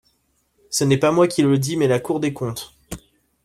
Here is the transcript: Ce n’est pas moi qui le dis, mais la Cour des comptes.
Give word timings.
Ce 0.71 0.83
n’est 0.83 0.97
pas 0.97 1.11
moi 1.11 1.27
qui 1.27 1.43
le 1.43 1.59
dis, 1.59 1.77
mais 1.77 1.85
la 1.87 1.99
Cour 1.99 2.19
des 2.19 2.33
comptes. 2.33 2.73